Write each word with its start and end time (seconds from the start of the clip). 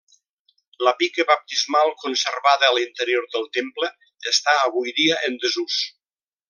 La 0.87 0.93
pica 1.01 1.25
baptismal 1.31 1.93
conservada 2.05 2.69
a 2.71 2.75
l'interior 2.79 3.29
del 3.37 3.47
temple, 3.61 3.93
està 4.35 4.59
avui 4.63 4.99
dia 5.03 5.25
en 5.31 5.39
desús. 5.45 5.81